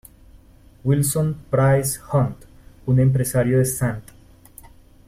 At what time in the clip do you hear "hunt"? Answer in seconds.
2.11-2.45